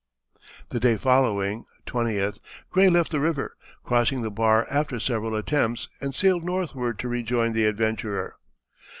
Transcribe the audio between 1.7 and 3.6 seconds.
(20th) Gray left the river,